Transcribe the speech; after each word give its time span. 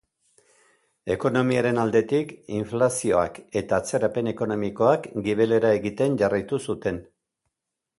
Ekonomiaren 1.15 1.81
aldetik, 1.81 2.33
inflazioak 2.61 3.39
eta 3.63 3.81
atzerapen 3.83 4.35
ekonomikoak 4.35 5.09
gibelera 5.31 5.79
egiten 5.83 6.23
jarraitu 6.25 6.65
zuten. 6.69 7.05